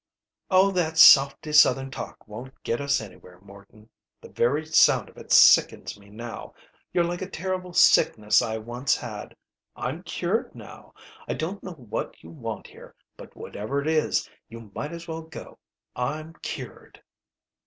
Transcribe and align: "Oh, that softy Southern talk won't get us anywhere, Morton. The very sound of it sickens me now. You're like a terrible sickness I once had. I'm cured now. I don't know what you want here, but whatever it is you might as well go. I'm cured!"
"Oh, 0.49 0.71
that 0.71 0.97
softy 0.97 1.53
Southern 1.53 1.91
talk 1.91 2.27
won't 2.27 2.63
get 2.63 2.81
us 2.81 2.99
anywhere, 3.01 3.39
Morton. 3.39 3.87
The 4.19 4.29
very 4.29 4.65
sound 4.65 5.09
of 5.09 5.17
it 5.17 5.31
sickens 5.31 5.95
me 5.99 6.09
now. 6.09 6.55
You're 6.91 7.03
like 7.03 7.21
a 7.21 7.29
terrible 7.29 7.71
sickness 7.71 8.41
I 8.41 8.57
once 8.57 8.95
had. 8.95 9.35
I'm 9.75 10.01
cured 10.01 10.55
now. 10.55 10.95
I 11.27 11.35
don't 11.35 11.61
know 11.61 11.73
what 11.73 12.23
you 12.23 12.31
want 12.31 12.65
here, 12.65 12.95
but 13.15 13.37
whatever 13.37 13.79
it 13.79 13.87
is 13.87 14.27
you 14.49 14.71
might 14.73 14.91
as 14.91 15.07
well 15.07 15.21
go. 15.21 15.59
I'm 15.95 16.33
cured!" 16.41 17.03